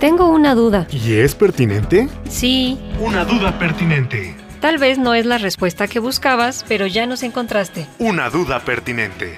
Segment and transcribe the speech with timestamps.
[0.00, 0.86] Tengo una duda.
[0.92, 2.08] ¿Y es pertinente?
[2.28, 4.36] Sí, Una duda pertinente.
[4.60, 7.86] tal vez no es la respuesta que buscabas, pero ya nos encontraste.
[7.98, 9.36] Una duda pertinente.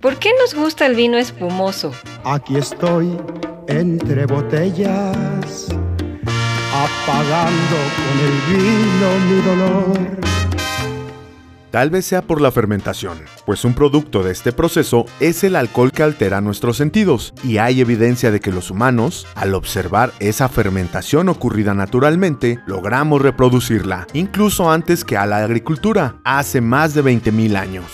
[0.00, 1.92] ¿Por qué nos gusta el vino espumoso?
[2.24, 3.16] Aquí estoy
[3.68, 5.68] entre botellas,
[6.72, 10.33] apagando con el vino mi dolor.
[11.74, 15.90] Tal vez sea por la fermentación, pues un producto de este proceso es el alcohol
[15.90, 21.28] que altera nuestros sentidos, y hay evidencia de que los humanos, al observar esa fermentación
[21.28, 27.86] ocurrida naturalmente, logramos reproducirla, incluso antes que a la agricultura, hace más de 20.000 años.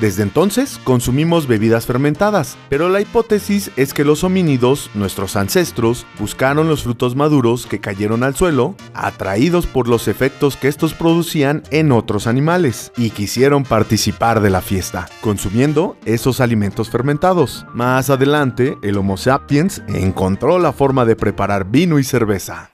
[0.00, 6.68] Desde entonces consumimos bebidas fermentadas, pero la hipótesis es que los homínidos, nuestros ancestros, buscaron
[6.68, 11.92] los frutos maduros que cayeron al suelo, atraídos por los efectos que estos producían en
[11.92, 17.66] otros animales, y quisieron participar de la fiesta, consumiendo esos alimentos fermentados.
[17.74, 22.70] Más adelante, el Homo sapiens encontró la forma de preparar vino y cerveza.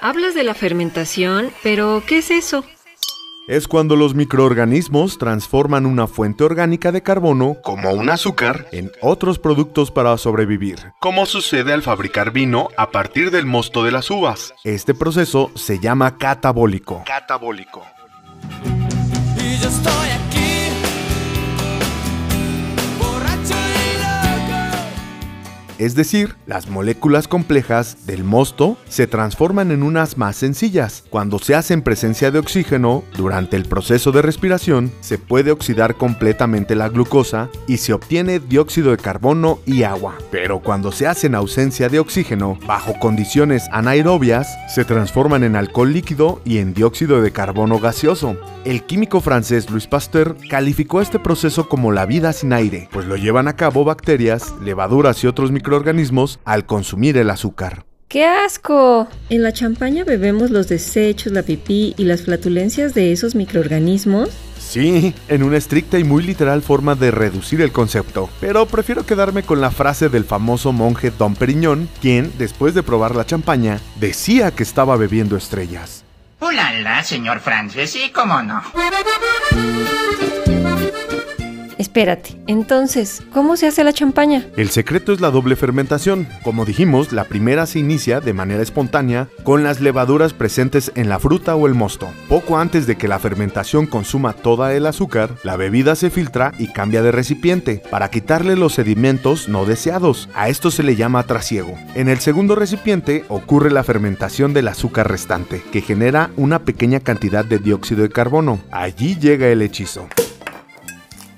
[0.00, 2.64] Hablas de la fermentación, pero ¿qué es eso?
[3.46, 9.38] Es cuando los microorganismos transforman una fuente orgánica de carbono, como un azúcar, en otros
[9.38, 14.54] productos para sobrevivir, como sucede al fabricar vino a partir del mosto de las uvas.
[14.64, 17.02] Este proceso se llama catabólico.
[17.04, 17.82] Catabólico.
[19.36, 20.13] Y yo estoy
[25.78, 31.02] Es decir, las moléculas complejas del mosto se transforman en unas más sencillas.
[31.10, 35.96] Cuando se hace en presencia de oxígeno, durante el proceso de respiración, se puede oxidar
[35.96, 40.16] completamente la glucosa y se obtiene dióxido de carbono y agua.
[40.30, 45.92] Pero cuando se hace en ausencia de oxígeno, bajo condiciones anaerobias, se transforman en alcohol
[45.92, 48.36] líquido y en dióxido de carbono gaseoso.
[48.64, 53.16] El químico francés Louis Pasteur calificó este proceso como la vida sin aire, pues lo
[53.16, 55.63] llevan a cabo bacterias, levaduras y otros microorganismos
[56.44, 57.84] al consumir el azúcar.
[58.08, 59.08] ¡Qué asco!
[59.28, 64.28] ¿En la champaña bebemos los desechos, la pipí y las flatulencias de esos microorganismos?
[64.58, 69.42] Sí, en una estricta y muy literal forma de reducir el concepto, pero prefiero quedarme
[69.42, 74.52] con la frase del famoso monje Don Periñón, quien, después de probar la champaña, decía
[74.52, 76.04] que estaba bebiendo estrellas.
[76.40, 78.62] Hola, señor Francis, sí, cómo no.
[81.78, 84.46] Espérate, entonces, ¿cómo se hace la champaña?
[84.56, 86.26] El secreto es la doble fermentación.
[86.42, 91.18] Como dijimos, la primera se inicia de manera espontánea con las levaduras presentes en la
[91.18, 92.08] fruta o el mosto.
[92.28, 96.68] Poco antes de que la fermentación consuma toda el azúcar, la bebida se filtra y
[96.68, 100.28] cambia de recipiente para quitarle los sedimentos no deseados.
[100.34, 101.74] A esto se le llama trasiego.
[101.94, 107.44] En el segundo recipiente ocurre la fermentación del azúcar restante, que genera una pequeña cantidad
[107.44, 108.60] de dióxido de carbono.
[108.70, 110.08] Allí llega el hechizo.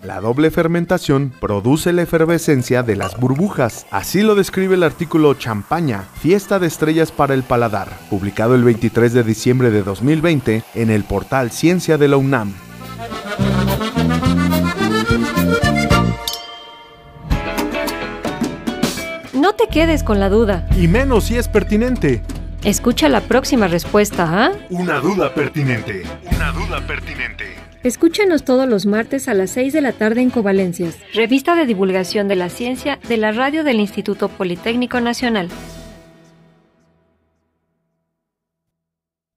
[0.07, 3.87] La doble fermentación produce la efervescencia de las burbujas.
[3.91, 9.13] Así lo describe el artículo Champaña, Fiesta de Estrellas para el Paladar, publicado el 23
[9.13, 12.55] de diciembre de 2020 en el portal Ciencia de la UNAM.
[19.35, 20.69] No te quedes con la duda.
[20.77, 22.23] Y menos si es pertinente.
[22.63, 24.53] Escucha la próxima respuesta, ¿ah?
[24.71, 26.05] Una duda pertinente.
[26.33, 27.56] Una duda pertinente.
[27.83, 32.27] Escúchanos todos los martes a las 6 de la tarde en Covalencias, revista de divulgación
[32.27, 35.49] de la ciencia de la radio del Instituto Politécnico Nacional.